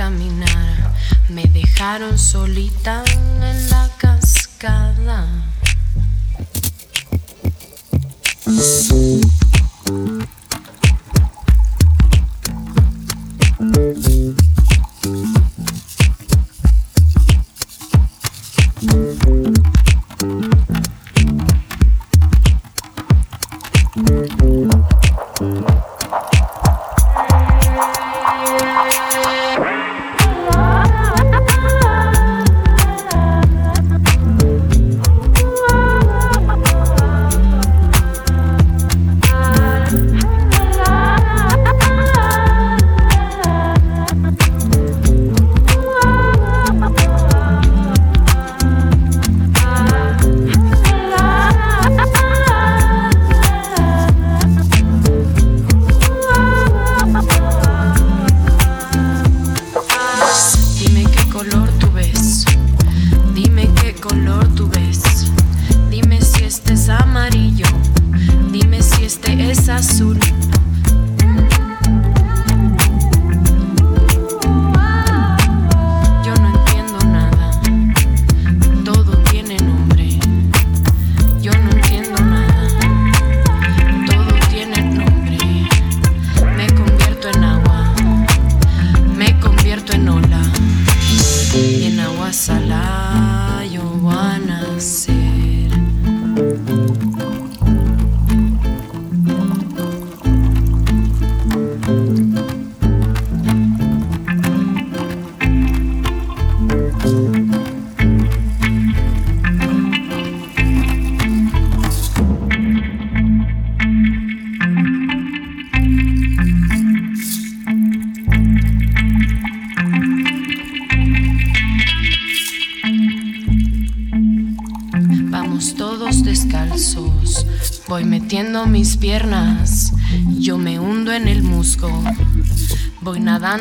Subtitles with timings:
[0.00, 0.49] caminar,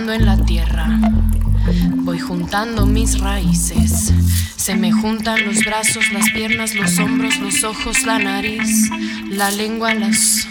[0.07, 0.87] en la tierra,
[1.97, 4.13] voy juntando mis raíces,
[4.55, 8.89] se me juntan los brazos, las piernas, los hombros, los ojos, la nariz,
[9.29, 10.47] la lengua, las,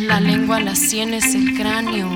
[0.00, 2.10] la lengua, las sienes, el cráneo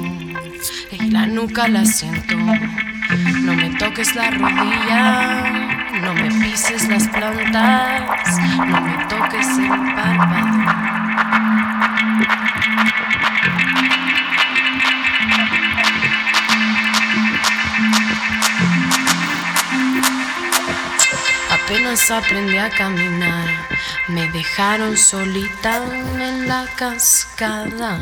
[0.91, 2.37] y la nuca la siento.
[2.37, 5.75] No me toques la rodilla
[6.05, 10.64] no me pises las plantas, no me toques el párpado.
[21.95, 23.47] Apenas aprendí a caminar,
[24.09, 25.81] me dejaron solita
[26.19, 28.01] en la cascada.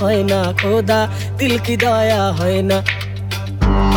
[0.00, 1.00] হয় না, খোদা,
[1.38, 2.78] দিল কি দয়া হয় না।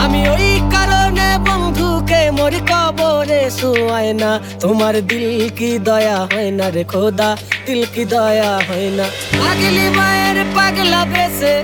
[0.04, 6.84] আমি ওই কারণে বন্ধুকে মরি কবরে শুয়ায় না। তোমার দিল কি দয়া হয় না রে
[6.92, 7.30] খোদা,
[7.66, 9.06] দিল কি দয়া হয় না।
[9.40, 11.56] পাগলি মায়ের পাগলা বেসে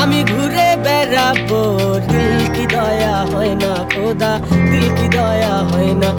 [0.00, 1.60] আমি ঘুরে বেড়াবো।
[2.10, 4.32] দিল কি দয়া হয় না খোদা,
[4.70, 6.10] দিল কি দয়া হয় না।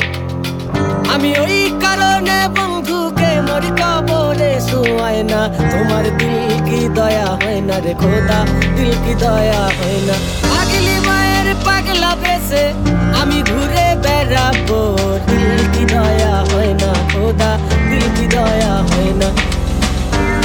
[1.13, 7.93] আমি ওই কারণে বন্ধুকে মরি কবরে শুয়ায় না। তোমার দিল কি দয়া হয় না রে
[8.01, 8.39] খোদা,
[8.75, 10.15] দিল কি দয়া হয় না।
[10.51, 12.63] পাগলি মায়ের পাগলা বেসে
[13.21, 14.81] আমি ঘুরে বেড়াবো।
[15.27, 17.51] দিল কি দয়া হয় না খোদা,
[17.89, 19.29] দিল কি দয়া হয় না।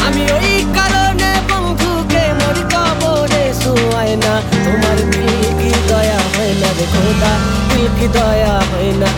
[0.07, 4.33] আমি ওই কারণে বন্ধুকে মরি কবরে শুয়ায় না।
[4.65, 7.33] তোমার দিল কি দয়া হয় না রে খোদা,
[7.69, 9.09] দিল কি দয়া হয় না।